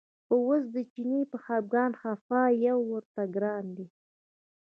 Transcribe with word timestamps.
خو 0.25 0.35
اوس 0.45 0.63
د 0.75 0.77
چیني 0.91 1.21
په 1.31 1.37
خپګان 1.43 1.91
خپه 2.01 2.39
یو 2.67 2.77
ورته 2.91 3.21
ګران 3.35 3.65
دی. 3.77 3.87